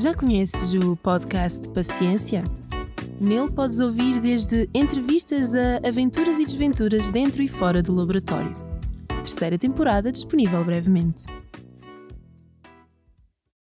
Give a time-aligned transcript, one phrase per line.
[0.00, 2.44] Já conheces o podcast Paciência?
[3.20, 8.52] Nele podes ouvir desde entrevistas a aventuras e desventuras dentro e fora do laboratório.
[9.08, 11.24] Terceira temporada disponível brevemente.